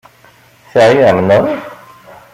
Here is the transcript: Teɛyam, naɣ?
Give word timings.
Teɛyam, 0.71 1.17
naɣ? 1.21 1.43